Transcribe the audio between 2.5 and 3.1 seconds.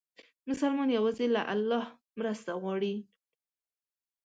غواړي.